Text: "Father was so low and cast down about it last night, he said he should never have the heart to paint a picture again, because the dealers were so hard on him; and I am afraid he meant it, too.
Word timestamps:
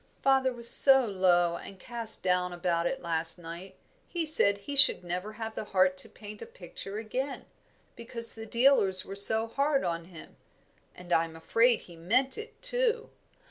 "Father 0.23 0.51
was 0.51 0.67
so 0.67 1.05
low 1.05 1.57
and 1.57 1.77
cast 1.79 2.23
down 2.23 2.51
about 2.53 2.87
it 2.87 3.01
last 3.03 3.37
night, 3.37 3.75
he 4.07 4.25
said 4.25 4.57
he 4.57 4.75
should 4.75 5.03
never 5.03 5.33
have 5.33 5.53
the 5.53 5.65
heart 5.65 5.95
to 5.97 6.09
paint 6.09 6.41
a 6.41 6.47
picture 6.47 6.97
again, 6.97 7.45
because 7.95 8.33
the 8.33 8.47
dealers 8.47 9.05
were 9.05 9.15
so 9.15 9.45
hard 9.45 9.83
on 9.83 10.05
him; 10.05 10.37
and 10.95 11.13
I 11.13 11.25
am 11.25 11.35
afraid 11.35 11.81
he 11.81 11.95
meant 11.95 12.35
it, 12.35 12.59
too. 12.63 13.11